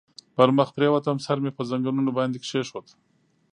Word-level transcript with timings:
پر 0.35 0.49
مخ 0.57 0.69
پرېوتم، 0.75 1.17
سر 1.25 1.37
مې 1.43 1.51
پر 1.55 1.63
زنګنو 1.69 2.11
باندې 2.17 2.37
کېښود. 2.43 2.87